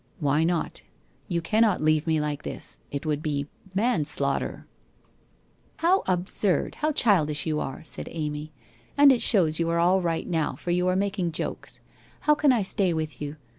[0.29, 0.81] ''Why not?
[1.27, 2.79] You cannot leave me like this.
[2.89, 7.45] It would be manslaughter.' 84 WHITE ROSE OF WEARY LEAF• lit nv absurd, how childish
[7.45, 8.51] you aro,' said Amy.
[8.97, 11.77] 'And it shows you are all right now, for you are making jokea.
[12.21, 13.35] How can I stay with you?